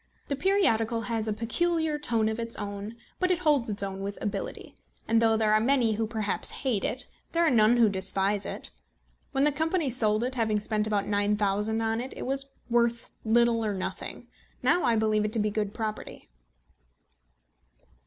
[0.29, 4.17] The periodical has a peculiar tone of its own; but it holds its own with
[4.19, 4.73] ability,
[5.07, 8.71] and though there are many who perhaps hate it, there are none who despise it.
[9.31, 13.63] When the company sold it, having spent about £9000 on it, it was worth little
[13.63, 14.27] or nothing.
[14.63, 16.27] Now I believe it to be a good property.